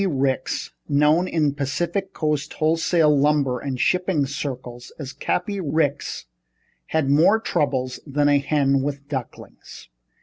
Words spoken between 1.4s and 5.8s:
Pacific Coast wholesale lumber and shipping circles as Cappy